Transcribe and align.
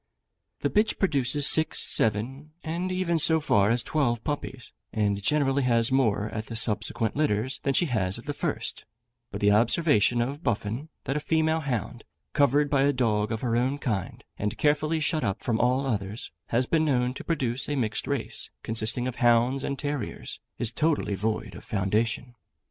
The 0.61 0.71
bitch 0.71 0.97
produces 0.97 1.45
six, 1.45 1.79
seven, 1.79 2.53
and 2.63 2.91
even 2.91 3.19
so 3.19 3.39
far 3.39 3.69
as 3.69 3.83
twelve 3.83 4.23
puppies, 4.23 4.71
and 4.91 5.21
generally 5.21 5.61
has 5.61 5.91
more 5.91 6.29
at 6.29 6.47
the 6.47 6.55
subsequent 6.55 7.15
litters 7.15 7.59
than 7.61 7.75
she 7.75 7.85
has 7.85 8.17
at 8.17 8.25
the 8.25 8.33
first; 8.33 8.85
but 9.29 9.41
the 9.41 9.51
observation 9.51 10.19
of 10.19 10.41
Buffon, 10.43 10.89
that 11.03 11.17
a 11.17 11.19
female 11.19 11.59
hound, 11.59 12.03
covered 12.33 12.67
by 12.67 12.81
a 12.81 12.91
dog 12.93 13.31
of 13.31 13.41
her 13.41 13.55
own 13.55 13.77
kind, 13.77 14.23
and 14.39 14.57
carefully 14.57 14.99
shut 14.99 15.23
up 15.23 15.43
from 15.43 15.59
all 15.59 15.85
others, 15.85 16.31
has 16.47 16.65
been 16.65 16.83
known 16.83 17.13
to 17.13 17.23
produce 17.23 17.69
a 17.69 17.75
mixed 17.75 18.07
race, 18.07 18.49
consisting 18.63 19.07
of 19.07 19.17
hounds 19.17 19.63
and 19.63 19.77
terriers, 19.77 20.39
is 20.57 20.71
totally 20.71 21.13
void 21.13 21.53
of 21.53 21.63
foundation. 21.63 22.33